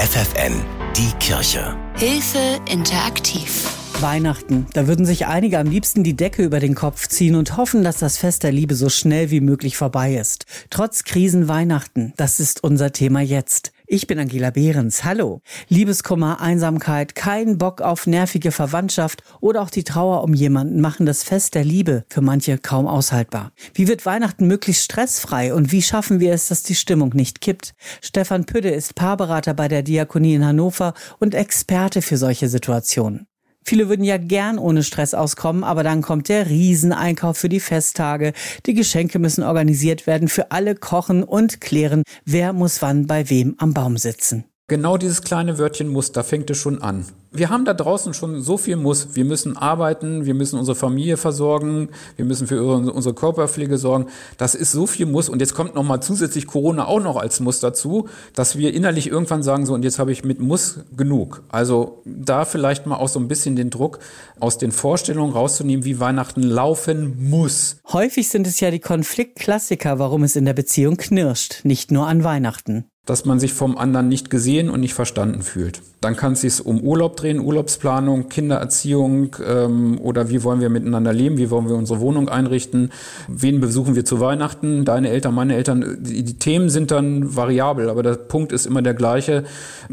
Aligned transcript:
FFN, 0.00 0.64
die 0.96 1.12
Kirche. 1.18 1.76
Hilfe 1.98 2.58
interaktiv. 2.72 3.68
Weihnachten. 4.00 4.66
Da 4.72 4.86
würden 4.86 5.04
sich 5.04 5.26
einige 5.26 5.58
am 5.58 5.66
liebsten 5.66 6.02
die 6.02 6.16
Decke 6.16 6.42
über 6.42 6.58
den 6.58 6.74
Kopf 6.74 7.06
ziehen 7.06 7.34
und 7.34 7.58
hoffen, 7.58 7.84
dass 7.84 7.98
das 7.98 8.16
Fest 8.16 8.42
der 8.42 8.50
Liebe 8.50 8.74
so 8.74 8.88
schnell 8.88 9.30
wie 9.30 9.42
möglich 9.42 9.76
vorbei 9.76 10.14
ist. 10.14 10.46
Trotz 10.70 11.04
Krisen 11.04 11.48
Weihnachten. 11.48 12.14
Das 12.16 12.40
ist 12.40 12.64
unser 12.64 12.92
Thema 12.92 13.20
jetzt. 13.20 13.72
Ich 13.92 14.06
bin 14.06 14.20
Angela 14.20 14.50
Behrens. 14.50 15.02
Hallo. 15.02 15.42
Liebeskummer, 15.66 16.40
Einsamkeit, 16.40 17.16
kein 17.16 17.58
Bock 17.58 17.80
auf 17.80 18.06
nervige 18.06 18.52
Verwandtschaft 18.52 19.24
oder 19.40 19.62
auch 19.62 19.68
die 19.68 19.82
Trauer 19.82 20.22
um 20.22 20.32
jemanden 20.32 20.80
machen 20.80 21.06
das 21.06 21.24
Fest 21.24 21.56
der 21.56 21.64
Liebe 21.64 22.04
für 22.08 22.20
manche 22.20 22.56
kaum 22.56 22.86
aushaltbar. 22.86 23.50
Wie 23.74 23.88
wird 23.88 24.06
Weihnachten 24.06 24.46
möglichst 24.46 24.84
stressfrei 24.84 25.52
und 25.52 25.72
wie 25.72 25.82
schaffen 25.82 26.20
wir 26.20 26.32
es, 26.32 26.46
dass 26.46 26.62
die 26.62 26.76
Stimmung 26.76 27.10
nicht 27.16 27.40
kippt? 27.40 27.74
Stefan 28.00 28.46
Püdde 28.46 28.70
ist 28.70 28.94
Paarberater 28.94 29.54
bei 29.54 29.66
der 29.66 29.82
Diakonie 29.82 30.34
in 30.34 30.46
Hannover 30.46 30.94
und 31.18 31.34
Experte 31.34 32.00
für 32.00 32.16
solche 32.16 32.48
Situationen. 32.48 33.26
Viele 33.64 33.88
würden 33.88 34.04
ja 34.04 34.16
gern 34.16 34.58
ohne 34.58 34.82
Stress 34.82 35.14
auskommen, 35.14 35.64
aber 35.64 35.82
dann 35.82 36.02
kommt 36.02 36.28
der 36.28 36.48
Rieseneinkauf 36.48 37.36
für 37.36 37.48
die 37.48 37.60
Festtage. 37.60 38.32
Die 38.66 38.74
Geschenke 38.74 39.18
müssen 39.18 39.44
organisiert 39.44 40.06
werden, 40.06 40.28
für 40.28 40.50
alle 40.50 40.74
kochen 40.74 41.22
und 41.22 41.60
klären, 41.60 42.02
wer 42.24 42.52
muss 42.52 42.82
wann 42.82 43.06
bei 43.06 43.30
wem 43.30 43.54
am 43.58 43.74
Baum 43.74 43.96
sitzen. 43.96 44.49
Genau 44.70 44.96
dieses 44.96 45.22
kleine 45.22 45.58
Wörtchen 45.58 45.88
muss, 45.88 46.12
da 46.12 46.22
fängt 46.22 46.48
es 46.48 46.58
schon 46.58 46.80
an. 46.80 47.04
Wir 47.32 47.50
haben 47.50 47.64
da 47.64 47.74
draußen 47.74 48.14
schon 48.14 48.40
so 48.40 48.56
viel 48.56 48.76
Muss. 48.76 49.16
Wir 49.16 49.24
müssen 49.24 49.56
arbeiten, 49.56 50.26
wir 50.26 50.34
müssen 50.34 50.60
unsere 50.60 50.76
Familie 50.76 51.16
versorgen, 51.16 51.88
wir 52.14 52.24
müssen 52.24 52.46
für 52.46 52.62
unsere 52.62 53.12
Körperpflege 53.12 53.78
sorgen. 53.78 54.06
Das 54.38 54.54
ist 54.54 54.70
so 54.70 54.86
viel 54.86 55.06
Muss. 55.06 55.28
Und 55.28 55.40
jetzt 55.40 55.56
kommt 55.56 55.74
nochmal 55.74 56.00
zusätzlich 56.00 56.46
Corona 56.46 56.86
auch 56.86 57.00
noch 57.00 57.16
als 57.16 57.40
Muss 57.40 57.58
dazu, 57.58 58.08
dass 58.36 58.58
wir 58.58 58.72
innerlich 58.72 59.08
irgendwann 59.08 59.42
sagen, 59.42 59.66
so, 59.66 59.74
und 59.74 59.82
jetzt 59.82 59.98
habe 59.98 60.12
ich 60.12 60.22
mit 60.22 60.38
Muss 60.38 60.78
genug. 60.96 61.42
Also 61.48 62.02
da 62.04 62.44
vielleicht 62.44 62.86
mal 62.86 62.98
auch 62.98 63.08
so 63.08 63.18
ein 63.18 63.26
bisschen 63.26 63.56
den 63.56 63.70
Druck 63.70 63.98
aus 64.38 64.56
den 64.56 64.70
Vorstellungen 64.70 65.32
rauszunehmen, 65.32 65.84
wie 65.84 65.98
Weihnachten 65.98 66.44
laufen 66.44 67.28
muss. 67.28 67.78
Häufig 67.92 68.28
sind 68.28 68.46
es 68.46 68.60
ja 68.60 68.70
die 68.70 68.78
Konfliktklassiker, 68.78 69.98
warum 69.98 70.22
es 70.22 70.36
in 70.36 70.44
der 70.44 70.54
Beziehung 70.54 70.96
knirscht, 70.96 71.64
nicht 71.64 71.90
nur 71.90 72.06
an 72.06 72.22
Weihnachten 72.22 72.84
dass 73.06 73.24
man 73.24 73.40
sich 73.40 73.54
vom 73.54 73.78
anderen 73.78 74.08
nicht 74.08 74.30
gesehen 74.30 74.68
und 74.70 74.80
nicht 74.80 74.94
verstanden 74.94 75.42
fühlt. 75.42 75.82
Dann 76.00 76.16
kann 76.16 76.34
es 76.34 76.42
sich 76.42 76.64
um 76.64 76.80
Urlaub 76.80 77.16
drehen, 77.16 77.40
Urlaubsplanung, 77.40 78.28
Kindererziehung 78.28 79.36
ähm, 79.44 79.98
oder 80.00 80.28
wie 80.28 80.42
wollen 80.42 80.60
wir 80.60 80.68
miteinander 80.68 81.12
leben, 81.12 81.38
wie 81.38 81.50
wollen 81.50 81.68
wir 81.68 81.76
unsere 81.76 82.00
Wohnung 82.00 82.28
einrichten, 82.28 82.92
wen 83.26 83.60
besuchen 83.60 83.96
wir 83.96 84.04
zu 84.04 84.20
Weihnachten, 84.20 84.84
deine 84.84 85.08
Eltern, 85.08 85.34
meine 85.34 85.56
Eltern. 85.56 85.98
Die, 86.00 86.22
die 86.22 86.38
Themen 86.38 86.68
sind 86.68 86.90
dann 86.90 87.34
variabel, 87.34 87.88
aber 87.88 88.02
der 88.02 88.14
Punkt 88.14 88.52
ist 88.52 88.66
immer 88.66 88.82
der 88.82 88.94
gleiche. 88.94 89.44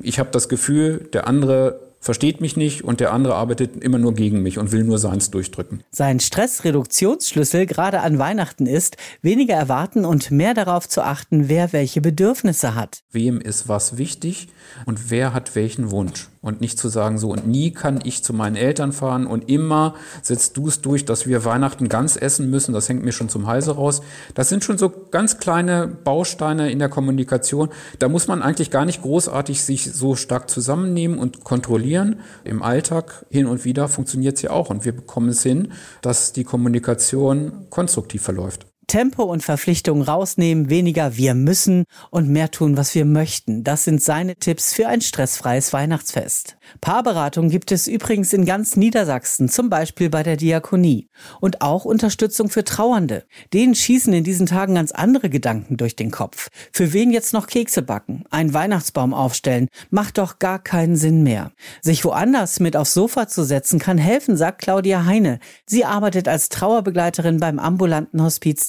Ich 0.02 0.20
habe 0.20 0.30
das 0.32 0.50
Gefühl, 0.50 1.10
der 1.14 1.28
andere 1.28 1.87
versteht 2.00 2.42
mich 2.42 2.56
nicht 2.58 2.84
und 2.84 3.00
der 3.00 3.14
andere 3.14 3.36
arbeitet 3.36 3.84
immer 3.84 3.98
nur 3.98 4.14
gegen 4.14 4.42
mich 4.42 4.58
und 4.58 4.72
will 4.72 4.84
nur 4.84 4.98
seins 4.98 5.32
durchdrücken. 5.32 5.84
Sein 5.92 6.20
Stressreduktionsschlüssel 6.20 7.66
gerade 7.66 8.02
an 8.02 8.20
Weihnachten 8.20 8.66
ist, 8.66 8.98
weniger 9.22 9.56
erwarten 9.56 10.06
und 10.06 10.32
mehr 10.32 10.54
darauf 10.54 10.88
zu 10.88 11.04
achten, 11.04 11.50
wer 11.50 11.74
welche 11.74 12.02
Bedürfnisse 12.02 12.76
hat. 12.76 13.04
Wem 13.12 13.42
ist 13.42 13.68
was 13.68 13.98
wichtig 13.98 14.48
und 14.86 15.10
wer 15.10 15.34
hat 15.34 15.56
welchen 15.56 15.92
Wunsch? 15.92 16.30
Und 16.48 16.62
nicht 16.62 16.80
zu 16.80 16.88
sagen, 16.88 17.18
so 17.18 17.32
und 17.32 17.46
nie 17.46 17.72
kann 17.72 18.00
ich 18.06 18.24
zu 18.24 18.32
meinen 18.32 18.56
Eltern 18.56 18.94
fahren 18.94 19.28
und 19.28 19.50
immer 19.50 19.96
setzt 20.22 20.56
du 20.56 20.70
es 20.70 20.80
durch, 20.80 21.04
dass 21.04 21.28
wir 21.28 21.44
Weihnachten 21.44 21.90
ganz 21.90 22.16
essen 22.16 22.50
müssen. 22.50 22.74
Das 22.74 22.88
hängt 22.88 23.04
mir 23.04 23.12
schon 23.12 23.28
zum 23.28 23.48
Halse 23.48 23.76
raus. 23.76 24.02
Das 24.34 24.48
sind 24.48 24.64
schon 24.64 24.78
so 24.78 24.90
ganz 25.12 25.40
kleine 25.40 25.88
Bausteine 25.88 26.72
in 26.72 26.80
der 26.80 26.88
Kommunikation. 26.88 27.68
Da 28.00 28.08
muss 28.08 28.30
man 28.30 28.42
eigentlich 28.42 28.72
gar 28.72 28.86
nicht 28.86 29.02
großartig 29.02 29.62
sich 29.62 29.92
so 29.92 30.16
stark 30.16 30.50
zusammennehmen 30.50 31.20
und 31.20 31.44
kontrollieren. 31.44 32.22
Im 32.46 32.64
Alltag 32.64 33.26
hin 33.30 33.46
und 33.46 33.66
wieder 33.66 33.90
funktioniert 33.90 34.38
es 34.38 34.44
ja 34.44 34.52
auch 34.52 34.70
und 34.70 34.86
wir 34.86 34.96
bekommen 34.96 35.28
es 35.28 35.44
hin, 35.44 35.74
dass 36.02 36.32
die 36.32 36.46
Kommunikation 36.46 37.66
konstruktiv 37.70 38.22
verläuft. 38.22 38.68
Tempo 38.88 39.24
und 39.24 39.44
Verpflichtung 39.44 40.02
rausnehmen, 40.02 40.70
weniger 40.70 41.18
wir 41.18 41.34
müssen 41.34 41.84
und 42.10 42.30
mehr 42.30 42.52
tun, 42.52 42.78
was 42.78 42.96
wir 42.96 43.04
möchten. 43.04 43.66
Das 43.66 43.84
sind 43.84 44.02
seine 44.02 44.38
Tipps 44.38 44.74
für 44.74 44.88
ein 44.88 45.02
stressfreies 45.02 45.74
Weihnachtsfest. 45.74 46.56
Paarberatung 46.80 47.50
gibt 47.50 47.74
es 47.74 47.88
übrigens 47.88 48.32
in 48.32 48.46
ganz 48.46 48.78
Niedersachsen, 48.78 49.50
zum 49.50 49.70
Beispiel 49.70 50.10
bei 50.10 50.24
der 50.24 50.38
Diakonie. 50.38 51.10
Und 51.42 51.62
auch 51.62 51.84
Unterstützung 51.84 52.50
für 52.50 52.64
Trauernde. 52.64 53.26
Denen 53.54 53.76
schießen 53.76 54.14
in 54.14 54.24
diesen 54.24 54.46
Tagen 54.46 54.76
ganz 54.76 54.94
andere 54.94 55.30
Gedanken 55.30 55.76
durch 55.76 55.98
den 55.98 56.12
Kopf. 56.12 56.48
Für 56.72 56.94
wen 56.94 57.12
jetzt 57.12 57.34
noch 57.34 57.48
Kekse 57.48 57.82
backen, 57.82 58.24
einen 58.30 58.54
Weihnachtsbaum 58.54 59.14
aufstellen, 59.14 59.68
macht 59.90 60.18
doch 60.18 60.40
gar 60.40 60.60
keinen 60.60 60.96
Sinn 60.96 61.24
mehr. 61.24 61.52
Sich 61.82 62.06
woanders 62.06 62.62
mit 62.62 62.78
aufs 62.78 62.94
Sofa 62.94 63.28
zu 63.28 63.44
setzen, 63.44 63.80
kann 63.80 63.98
helfen, 63.98 64.38
sagt 64.38 64.62
Claudia 64.62 65.06
Heine. 65.06 65.40
Sie 65.66 65.84
arbeitet 65.84 66.30
als 66.30 66.48
Trauerbegleiterin 66.48 67.40
beim 67.42 67.60
ambulanten 67.60 68.22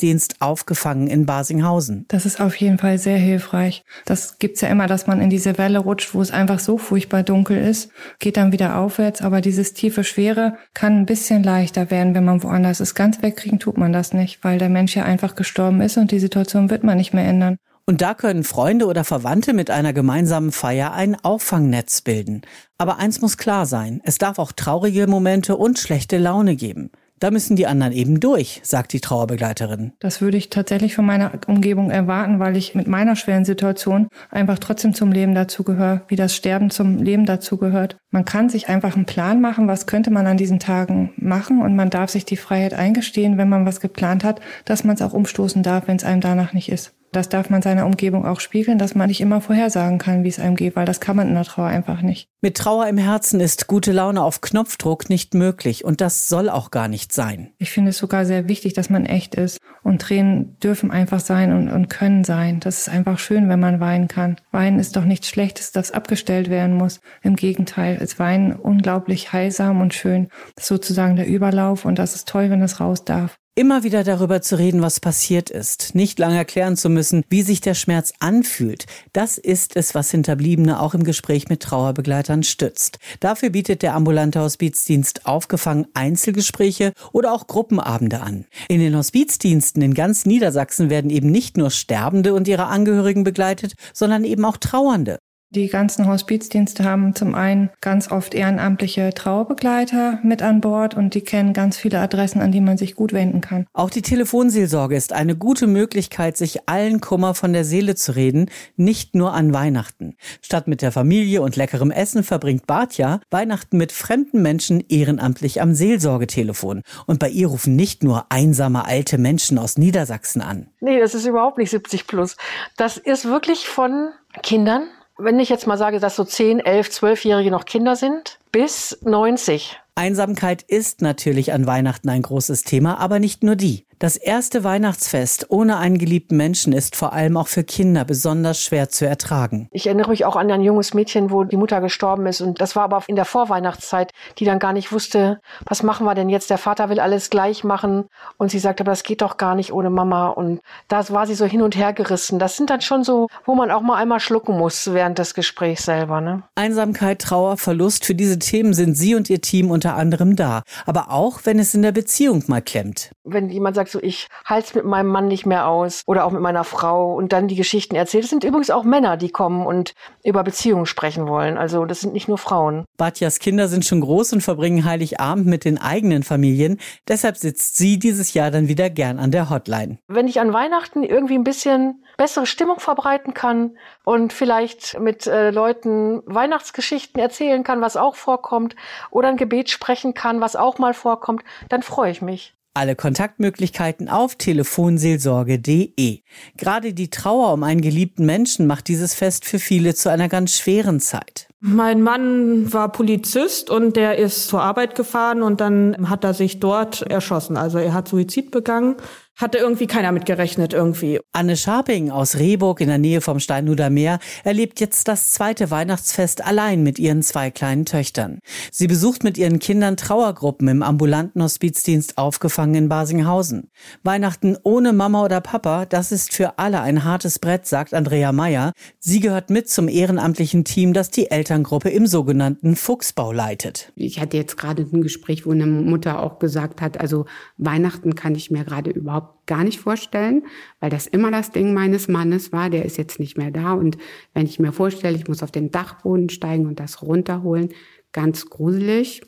Hospizdienst 0.08 0.40
aufgefangen 0.40 1.06
in 1.06 1.26
Basinghausen. 1.26 2.06
Das 2.08 2.24
ist 2.24 2.40
auf 2.40 2.56
jeden 2.56 2.78
Fall 2.78 2.98
sehr 2.98 3.18
hilfreich. 3.18 3.84
Das 4.04 4.38
gibt's 4.38 4.60
ja 4.60 4.68
immer, 4.68 4.86
dass 4.86 5.06
man 5.06 5.20
in 5.20 5.30
diese 5.30 5.58
Welle 5.58 5.78
rutscht, 5.78 6.14
wo 6.14 6.22
es 6.22 6.30
einfach 6.30 6.58
so 6.58 6.78
furchtbar 6.78 7.22
dunkel 7.22 7.58
ist 7.58 7.90
geht 8.18 8.36
dann 8.36 8.52
wieder 8.52 8.78
aufwärts, 8.78 9.22
aber 9.22 9.40
dieses 9.40 9.74
tiefe 9.74 10.04
Schwere 10.04 10.56
kann 10.74 10.98
ein 10.98 11.06
bisschen 11.06 11.42
leichter 11.42 11.90
werden, 11.90 12.14
wenn 12.14 12.24
man 12.24 12.42
woanders 12.42 12.80
ist. 12.80 12.94
Ganz 12.94 13.22
wegkriegen 13.22 13.58
tut 13.58 13.78
man 13.78 13.92
das 13.92 14.12
nicht, 14.12 14.42
weil 14.42 14.58
der 14.58 14.68
Mensch 14.68 14.96
ja 14.96 15.04
einfach 15.04 15.34
gestorben 15.34 15.80
ist 15.80 15.96
und 15.96 16.10
die 16.10 16.18
Situation 16.18 16.70
wird 16.70 16.84
man 16.84 16.96
nicht 16.96 17.14
mehr 17.14 17.26
ändern. 17.26 17.56
Und 17.86 18.02
da 18.02 18.14
können 18.14 18.44
Freunde 18.44 18.86
oder 18.86 19.04
Verwandte 19.04 19.54
mit 19.54 19.70
einer 19.70 19.92
gemeinsamen 19.92 20.52
Feier 20.52 20.92
ein 20.92 21.16
Auffangnetz 21.22 22.02
bilden. 22.02 22.42
Aber 22.76 22.98
eins 22.98 23.20
muss 23.20 23.38
klar 23.38 23.66
sein, 23.66 24.00
es 24.04 24.18
darf 24.18 24.38
auch 24.38 24.52
traurige 24.52 25.06
Momente 25.06 25.56
und 25.56 25.78
schlechte 25.78 26.18
Laune 26.18 26.56
geben. 26.56 26.90
Da 27.20 27.30
müssen 27.30 27.56
die 27.56 27.66
anderen 27.66 27.92
eben 27.92 28.20
durch, 28.20 28.60
sagt 28.62 28.92
die 28.92 29.00
Trauerbegleiterin. 29.00 29.92
Das 29.98 30.20
würde 30.20 30.36
ich 30.36 30.50
tatsächlich 30.50 30.94
von 30.94 31.06
meiner 31.06 31.32
Umgebung 31.46 31.90
erwarten, 31.90 32.38
weil 32.38 32.56
ich 32.56 32.74
mit 32.74 32.86
meiner 32.86 33.16
schweren 33.16 33.44
Situation 33.44 34.08
einfach 34.30 34.58
trotzdem 34.58 34.94
zum 34.94 35.12
Leben 35.12 35.34
dazugehöre, 35.34 36.02
wie 36.08 36.16
das 36.16 36.34
Sterben 36.34 36.70
zum 36.70 36.98
Leben 36.98 37.26
dazugehört. 37.26 37.96
Man 38.10 38.24
kann 38.24 38.48
sich 38.48 38.68
einfach 38.68 38.96
einen 38.96 39.06
Plan 39.06 39.40
machen, 39.40 39.68
was 39.68 39.86
könnte 39.86 40.10
man 40.10 40.26
an 40.26 40.36
diesen 40.36 40.58
Tagen 40.58 41.12
machen 41.16 41.62
und 41.62 41.76
man 41.76 41.90
darf 41.90 42.10
sich 42.10 42.24
die 42.24 42.36
Freiheit 42.36 42.74
eingestehen, 42.74 43.38
wenn 43.38 43.48
man 43.48 43.66
was 43.66 43.80
geplant 43.80 44.24
hat, 44.24 44.40
dass 44.64 44.84
man 44.84 44.94
es 44.94 45.02
auch 45.02 45.12
umstoßen 45.12 45.62
darf, 45.62 45.88
wenn 45.88 45.96
es 45.96 46.04
einem 46.04 46.20
danach 46.20 46.52
nicht 46.52 46.70
ist. 46.70 46.97
Das 47.12 47.28
darf 47.28 47.48
man 47.48 47.62
seiner 47.62 47.86
Umgebung 47.86 48.26
auch 48.26 48.40
spiegeln, 48.40 48.78
dass 48.78 48.94
man 48.94 49.08
nicht 49.08 49.20
immer 49.20 49.40
vorhersagen 49.40 49.98
kann, 49.98 50.24
wie 50.24 50.28
es 50.28 50.38
einem 50.38 50.56
geht, 50.56 50.76
weil 50.76 50.84
das 50.84 51.00
kann 51.00 51.16
man 51.16 51.28
in 51.28 51.34
der 51.34 51.44
Trauer 51.44 51.66
einfach 51.66 52.02
nicht. 52.02 52.28
Mit 52.40 52.56
Trauer 52.56 52.86
im 52.86 52.98
Herzen 52.98 53.40
ist 53.40 53.66
gute 53.66 53.92
Laune 53.92 54.22
auf 54.22 54.40
Knopfdruck 54.40 55.08
nicht 55.08 55.34
möglich 55.34 55.84
und 55.84 56.00
das 56.00 56.28
soll 56.28 56.48
auch 56.48 56.70
gar 56.70 56.86
nicht 56.86 57.12
sein. 57.12 57.50
Ich 57.58 57.70
finde 57.70 57.90
es 57.90 57.98
sogar 57.98 58.26
sehr 58.26 58.48
wichtig, 58.48 58.74
dass 58.74 58.90
man 58.90 59.06
echt 59.06 59.34
ist 59.34 59.58
und 59.82 60.02
Tränen 60.02 60.58
dürfen 60.60 60.90
einfach 60.90 61.20
sein 61.20 61.52
und, 61.52 61.68
und 61.68 61.88
können 61.88 62.24
sein. 62.24 62.60
Das 62.60 62.78
ist 62.78 62.88
einfach 62.88 63.18
schön, 63.18 63.48
wenn 63.48 63.60
man 63.60 63.80
weinen 63.80 64.06
kann. 64.06 64.36
Weinen 64.52 64.78
ist 64.78 64.94
doch 64.96 65.04
nichts 65.04 65.28
Schlechtes, 65.28 65.72
das 65.72 65.90
abgestellt 65.90 66.50
werden 66.50 66.76
muss. 66.76 67.00
Im 67.22 67.36
Gegenteil, 67.36 67.98
es 68.00 68.18
Weinen 68.18 68.52
unglaublich 68.52 69.32
heilsam 69.32 69.80
und 69.80 69.94
schön. 69.94 70.28
Das 70.54 70.64
ist 70.64 70.68
sozusagen 70.68 71.16
der 71.16 71.26
Überlauf 71.26 71.84
und 71.84 71.98
das 71.98 72.14
ist 72.14 72.28
toll, 72.28 72.50
wenn 72.50 72.62
es 72.62 72.80
raus 72.80 73.04
darf. 73.04 73.38
Immer 73.58 73.82
wieder 73.82 74.04
darüber 74.04 74.40
zu 74.40 74.56
reden, 74.56 74.82
was 74.82 75.00
passiert 75.00 75.50
ist, 75.50 75.96
nicht 75.96 76.20
lange 76.20 76.36
erklären 76.36 76.76
zu 76.76 76.88
müssen, 76.88 77.24
wie 77.28 77.42
sich 77.42 77.60
der 77.60 77.74
Schmerz 77.74 78.12
anfühlt, 78.20 78.86
das 79.12 79.36
ist 79.36 79.74
es, 79.74 79.96
was 79.96 80.12
Hinterbliebene 80.12 80.78
auch 80.78 80.94
im 80.94 81.02
Gespräch 81.02 81.48
mit 81.48 81.60
Trauerbegleitern 81.64 82.44
stützt. 82.44 83.00
Dafür 83.18 83.50
bietet 83.50 83.82
der 83.82 83.96
ambulante 83.96 84.40
Hospizdienst 84.40 85.26
aufgefangen 85.26 85.88
Einzelgespräche 85.92 86.92
oder 87.10 87.32
auch 87.32 87.48
Gruppenabende 87.48 88.20
an. 88.20 88.44
In 88.68 88.78
den 88.78 88.96
Hospizdiensten 88.96 89.82
in 89.82 89.94
ganz 89.94 90.24
Niedersachsen 90.24 90.88
werden 90.88 91.10
eben 91.10 91.32
nicht 91.32 91.56
nur 91.56 91.72
Sterbende 91.72 92.34
und 92.34 92.46
ihre 92.46 92.66
Angehörigen 92.66 93.24
begleitet, 93.24 93.74
sondern 93.92 94.22
eben 94.22 94.44
auch 94.44 94.58
Trauernde. 94.58 95.18
Die 95.50 95.68
ganzen 95.68 96.06
Hospizdienste 96.06 96.84
haben 96.84 97.14
zum 97.14 97.34
einen 97.34 97.70
ganz 97.80 98.10
oft 98.10 98.34
ehrenamtliche 98.34 99.14
Trauerbegleiter 99.14 100.18
mit 100.22 100.42
an 100.42 100.60
Bord 100.60 100.94
und 100.94 101.14
die 101.14 101.22
kennen 101.22 101.54
ganz 101.54 101.78
viele 101.78 102.00
Adressen, 102.00 102.42
an 102.42 102.52
die 102.52 102.60
man 102.60 102.76
sich 102.76 102.94
gut 102.94 103.14
wenden 103.14 103.40
kann. 103.40 103.66
Auch 103.72 103.88
die 103.88 104.02
Telefonseelsorge 104.02 104.94
ist 104.94 105.14
eine 105.14 105.36
gute 105.36 105.66
Möglichkeit, 105.66 106.36
sich 106.36 106.68
allen 106.68 107.00
Kummer 107.00 107.34
von 107.34 107.54
der 107.54 107.64
Seele 107.64 107.94
zu 107.94 108.14
reden, 108.14 108.50
nicht 108.76 109.14
nur 109.14 109.32
an 109.32 109.54
Weihnachten. 109.54 110.16
Statt 110.42 110.68
mit 110.68 110.82
der 110.82 110.92
Familie 110.92 111.40
und 111.40 111.56
leckerem 111.56 111.90
Essen 111.90 112.24
verbringt 112.24 112.66
Bartja 112.66 113.20
Weihnachten 113.30 113.78
mit 113.78 113.92
fremden 113.92 114.42
Menschen 114.42 114.84
ehrenamtlich 114.86 115.62
am 115.62 115.72
Seelsorgetelefon. 115.72 116.82
Und 117.06 117.20
bei 117.20 117.30
ihr 117.30 117.46
rufen 117.46 117.74
nicht 117.74 118.02
nur 118.04 118.26
einsame 118.28 118.84
alte 118.84 119.16
Menschen 119.16 119.56
aus 119.56 119.78
Niedersachsen 119.78 120.42
an. 120.42 120.68
Nee, 120.80 121.00
das 121.00 121.14
ist 121.14 121.24
überhaupt 121.24 121.56
nicht 121.56 121.70
70 121.70 122.06
plus. 122.06 122.36
Das 122.76 122.98
ist 122.98 123.24
wirklich 123.24 123.66
von 123.66 124.10
Kindern 124.42 124.88
wenn 125.18 125.38
ich 125.40 125.48
jetzt 125.48 125.66
mal 125.66 125.76
sage, 125.76 126.00
dass 126.00 126.16
so 126.16 126.24
10, 126.24 126.60
11, 126.60 126.88
12-Jährige 126.88 127.50
noch 127.50 127.64
Kinder 127.64 127.96
sind, 127.96 128.38
bis 128.52 128.98
90. 129.02 129.78
Einsamkeit 129.96 130.62
ist 130.62 131.02
natürlich 131.02 131.52
an 131.52 131.66
Weihnachten 131.66 132.08
ein 132.08 132.22
großes 132.22 132.62
Thema, 132.62 132.98
aber 132.98 133.18
nicht 133.18 133.42
nur 133.42 133.56
die. 133.56 133.84
Das 134.00 134.16
erste 134.16 134.62
Weihnachtsfest 134.62 135.46
ohne 135.48 135.78
einen 135.78 135.98
geliebten 135.98 136.36
Menschen 136.36 136.72
ist 136.72 136.94
vor 136.94 137.12
allem 137.12 137.36
auch 137.36 137.48
für 137.48 137.64
Kinder 137.64 138.04
besonders 138.04 138.62
schwer 138.62 138.88
zu 138.88 139.08
ertragen. 139.08 139.66
Ich 139.72 139.88
erinnere 139.88 140.10
mich 140.10 140.24
auch 140.24 140.36
an 140.36 140.48
ein 140.52 140.62
junges 140.62 140.94
Mädchen, 140.94 141.32
wo 141.32 141.42
die 141.42 141.56
Mutter 141.56 141.80
gestorben 141.80 142.26
ist. 142.26 142.40
Und 142.40 142.60
das 142.60 142.76
war 142.76 142.84
aber 142.84 143.02
in 143.08 143.16
der 143.16 143.24
Vorweihnachtszeit, 143.24 144.12
die 144.38 144.44
dann 144.44 144.60
gar 144.60 144.72
nicht 144.72 144.92
wusste, 144.92 145.40
was 145.66 145.82
machen 145.82 146.06
wir 146.06 146.14
denn 146.14 146.28
jetzt? 146.28 146.48
Der 146.48 146.58
Vater 146.58 146.90
will 146.90 147.00
alles 147.00 147.28
gleich 147.28 147.64
machen. 147.64 148.04
Und 148.36 148.52
sie 148.52 148.60
sagte, 148.60 148.84
aber 148.84 148.92
das 148.92 149.02
geht 149.02 149.20
doch 149.20 149.36
gar 149.36 149.56
nicht 149.56 149.72
ohne 149.72 149.90
Mama. 149.90 150.28
Und 150.28 150.60
da 150.86 151.08
war 151.08 151.26
sie 151.26 151.34
so 151.34 151.44
hin 151.44 151.62
und 151.62 151.74
her 151.74 151.92
gerissen. 151.92 152.38
Das 152.38 152.56
sind 152.56 152.70
dann 152.70 152.82
schon 152.82 153.02
so, 153.02 153.26
wo 153.46 153.56
man 153.56 153.72
auch 153.72 153.82
mal 153.82 153.96
einmal 153.96 154.20
schlucken 154.20 154.56
muss 154.56 154.92
während 154.92 155.18
des 155.18 155.34
Gesprächs 155.34 155.84
selber. 155.84 156.20
Ne? 156.20 156.44
Einsamkeit, 156.54 157.20
Trauer, 157.20 157.56
Verlust, 157.56 158.04
für 158.04 158.14
diese 158.14 158.38
Themen 158.38 158.74
sind 158.74 158.94
Sie 158.94 159.16
und 159.16 159.28
Ihr 159.28 159.40
Team 159.40 159.72
unter 159.72 159.96
anderem 159.96 160.36
da. 160.36 160.62
Aber 160.86 161.10
auch, 161.10 161.40
wenn 161.42 161.58
es 161.58 161.74
in 161.74 161.82
der 161.82 161.90
Beziehung 161.90 162.44
mal 162.46 162.62
klemmt. 162.62 163.10
Wenn 163.24 163.50
jemand 163.50 163.74
sagt, 163.74 163.87
so 163.90 164.00
ich 164.02 164.28
halte 164.44 164.68
es 164.68 164.74
mit 164.74 164.84
meinem 164.84 165.08
Mann 165.08 165.28
nicht 165.28 165.46
mehr 165.46 165.68
aus 165.68 166.02
oder 166.06 166.24
auch 166.24 166.30
mit 166.30 166.40
meiner 166.40 166.64
Frau 166.64 167.14
und 167.14 167.32
dann 167.32 167.48
die 167.48 167.56
Geschichten 167.56 167.94
erzählt. 167.94 168.24
Es 168.24 168.30
sind 168.30 168.44
übrigens 168.44 168.70
auch 168.70 168.84
Männer, 168.84 169.16
die 169.16 169.30
kommen 169.30 169.66
und 169.66 169.94
über 170.24 170.42
Beziehungen 170.44 170.86
sprechen 170.86 171.28
wollen. 171.28 171.58
Also 171.58 171.84
das 171.84 172.00
sind 172.00 172.12
nicht 172.12 172.28
nur 172.28 172.38
Frauen. 172.38 172.84
Batjas 172.96 173.38
Kinder 173.38 173.68
sind 173.68 173.84
schon 173.84 174.00
groß 174.00 174.32
und 174.34 174.40
verbringen 174.42 174.84
Heiligabend 174.84 175.46
mit 175.46 175.64
den 175.64 175.78
eigenen 175.78 176.22
Familien. 176.22 176.78
Deshalb 177.08 177.36
sitzt 177.36 177.76
sie 177.76 177.98
dieses 177.98 178.34
Jahr 178.34 178.50
dann 178.50 178.68
wieder 178.68 178.90
gern 178.90 179.18
an 179.18 179.30
der 179.30 179.50
Hotline. 179.50 179.98
Wenn 180.08 180.28
ich 180.28 180.40
an 180.40 180.52
Weihnachten 180.52 181.02
irgendwie 181.02 181.34
ein 181.34 181.44
bisschen 181.44 182.04
bessere 182.16 182.46
Stimmung 182.46 182.80
verbreiten 182.80 183.32
kann 183.32 183.78
und 184.04 184.32
vielleicht 184.32 184.98
mit 184.98 185.26
äh, 185.26 185.50
Leuten 185.50 186.22
Weihnachtsgeschichten 186.26 187.20
erzählen 187.20 187.62
kann, 187.62 187.80
was 187.80 187.96
auch 187.96 188.16
vorkommt, 188.16 188.74
oder 189.10 189.28
ein 189.28 189.36
Gebet 189.36 189.70
sprechen 189.70 190.14
kann, 190.14 190.40
was 190.40 190.56
auch 190.56 190.78
mal 190.78 190.94
vorkommt, 190.94 191.44
dann 191.68 191.82
freue 191.82 192.10
ich 192.10 192.20
mich. 192.20 192.57
Alle 192.78 192.94
Kontaktmöglichkeiten 192.94 194.08
auf 194.08 194.36
telefonseelsorge.de. 194.36 196.20
Gerade 196.56 196.94
die 196.94 197.10
Trauer 197.10 197.52
um 197.52 197.64
einen 197.64 197.80
geliebten 197.80 198.24
Menschen 198.24 198.68
macht 198.68 198.86
dieses 198.86 199.14
Fest 199.14 199.46
für 199.46 199.58
viele 199.58 199.96
zu 199.96 200.08
einer 200.12 200.28
ganz 200.28 200.56
schweren 200.56 201.00
Zeit. 201.00 201.48
Mein 201.58 202.02
Mann 202.02 202.72
war 202.72 202.92
Polizist 202.92 203.68
und 203.68 203.96
der 203.96 204.18
ist 204.18 204.46
zur 204.46 204.62
Arbeit 204.62 204.94
gefahren 204.94 205.42
und 205.42 205.60
dann 205.60 206.08
hat 206.08 206.22
er 206.22 206.34
sich 206.34 206.60
dort 206.60 207.02
erschossen. 207.02 207.56
Also 207.56 207.78
er 207.78 207.94
hat 207.94 208.06
Suizid 208.06 208.52
begangen 208.52 208.94
hatte 209.38 209.58
irgendwie 209.58 209.86
keiner 209.86 210.10
mit 210.10 210.26
gerechnet 210.26 210.72
irgendwie. 210.72 211.20
Anne 211.32 211.56
Scharping 211.56 212.10
aus 212.10 212.36
Rehburg 212.38 212.80
in 212.80 212.88
der 212.88 212.98
Nähe 212.98 213.20
vom 213.20 213.38
Steinhuder 213.38 213.88
Meer 213.88 214.18
erlebt 214.42 214.80
jetzt 214.80 215.06
das 215.06 215.30
zweite 215.30 215.70
Weihnachtsfest 215.70 216.44
allein 216.44 216.82
mit 216.82 216.98
ihren 216.98 217.22
zwei 217.22 217.52
kleinen 217.52 217.84
Töchtern. 217.84 218.40
Sie 218.72 218.88
besucht 218.88 219.22
mit 219.22 219.38
ihren 219.38 219.60
Kindern 219.60 219.96
Trauergruppen 219.96 220.66
im 220.66 220.82
ambulanten 220.82 221.40
Hospizdienst 221.40 222.18
aufgefangen 222.18 222.74
in 222.74 222.88
Basinghausen. 222.88 223.70
Weihnachten 224.02 224.56
ohne 224.64 224.92
Mama 224.92 225.24
oder 225.24 225.40
Papa, 225.40 225.86
das 225.86 226.10
ist 226.10 226.34
für 226.34 226.58
alle 226.58 226.80
ein 226.80 227.04
hartes 227.04 227.38
Brett, 227.38 227.66
sagt 227.66 227.94
Andrea 227.94 228.32
Meyer. 228.32 228.72
Sie 228.98 229.20
gehört 229.20 229.50
mit 229.50 229.68
zum 229.68 229.86
ehrenamtlichen 229.86 230.64
Team, 230.64 230.92
das 230.92 231.10
die 231.10 231.30
Elterngruppe 231.30 231.90
im 231.90 232.08
sogenannten 232.08 232.74
Fuchsbau 232.74 233.30
leitet. 233.30 233.92
Ich 233.94 234.20
hatte 234.20 234.36
jetzt 234.36 234.56
gerade 234.56 234.82
ein 234.82 235.02
Gespräch, 235.02 235.46
wo 235.46 235.52
eine 235.52 235.66
Mutter 235.66 236.20
auch 236.20 236.40
gesagt 236.40 236.80
hat, 236.80 236.98
also 237.00 237.26
Weihnachten 237.56 238.16
kann 238.16 238.34
ich 238.34 238.50
mir 238.50 238.64
gerade 238.64 238.90
überhaupt 238.90 239.27
gar 239.46 239.64
nicht 239.64 239.80
vorstellen, 239.80 240.44
weil 240.80 240.90
das 240.90 241.06
immer 241.06 241.30
das 241.30 241.50
Ding 241.50 241.74
meines 241.74 242.08
Mannes 242.08 242.52
war. 242.52 242.70
Der 242.70 242.84
ist 242.84 242.98
jetzt 242.98 243.18
nicht 243.18 243.36
mehr 243.36 243.50
da. 243.50 243.72
Und 243.72 243.98
wenn 244.34 244.46
ich 244.46 244.58
mir 244.58 244.72
vorstelle, 244.72 245.16
ich 245.16 245.28
muss 245.28 245.42
auf 245.42 245.50
den 245.50 245.70
Dachboden 245.70 246.28
steigen 246.28 246.66
und 246.66 246.80
das 246.80 247.02
runterholen, 247.02 247.70
ganz 248.12 248.48
gruselig. 248.50 249.22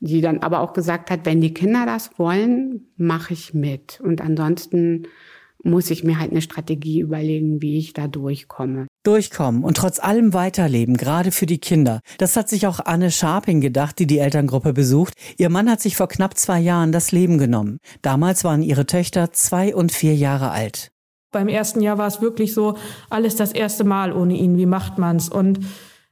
Die 0.00 0.20
dann 0.20 0.38
aber 0.38 0.60
auch 0.60 0.72
gesagt 0.72 1.10
hat, 1.10 1.24
wenn 1.24 1.40
die 1.40 1.54
Kinder 1.54 1.86
das 1.86 2.18
wollen, 2.18 2.88
mache 2.96 3.32
ich 3.32 3.54
mit. 3.54 4.00
Und 4.00 4.20
ansonsten 4.20 5.08
muss 5.62 5.90
ich 5.90 6.04
mir 6.04 6.18
halt 6.18 6.30
eine 6.30 6.42
Strategie 6.42 7.00
überlegen, 7.00 7.62
wie 7.62 7.78
ich 7.78 7.92
da 7.92 8.08
durchkomme. 8.08 8.86
Durchkommen 9.04 9.64
und 9.64 9.76
trotz 9.76 9.98
allem 9.98 10.34
weiterleben, 10.34 10.96
gerade 10.96 11.32
für 11.32 11.46
die 11.46 11.58
Kinder. 11.58 12.00
Das 12.18 12.36
hat 12.36 12.48
sich 12.48 12.66
auch 12.66 12.80
Anne 12.80 13.10
Scharping 13.10 13.60
gedacht, 13.60 13.98
die 13.98 14.06
die 14.06 14.18
Elterngruppe 14.18 14.72
besucht. 14.72 15.14
Ihr 15.38 15.50
Mann 15.50 15.70
hat 15.70 15.80
sich 15.80 15.96
vor 15.96 16.08
knapp 16.08 16.36
zwei 16.36 16.60
Jahren 16.60 16.92
das 16.92 17.12
Leben 17.12 17.38
genommen. 17.38 17.78
Damals 18.02 18.44
waren 18.44 18.62
ihre 18.62 18.86
Töchter 18.86 19.32
zwei 19.32 19.74
und 19.74 19.92
vier 19.92 20.14
Jahre 20.14 20.50
alt. 20.50 20.90
Beim 21.32 21.48
ersten 21.48 21.82
Jahr 21.82 21.98
war 21.98 22.06
es 22.06 22.20
wirklich 22.20 22.54
so, 22.54 22.76
alles 23.10 23.36
das 23.36 23.52
erste 23.52 23.84
Mal 23.84 24.12
ohne 24.12 24.34
ihn. 24.34 24.56
Wie 24.56 24.66
macht 24.66 24.98
man's? 24.98 25.28
Und 25.28 25.60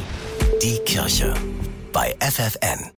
Die 0.62 0.78
Kirche 0.84 1.34
bei 1.92 2.14
FFN. 2.20 2.92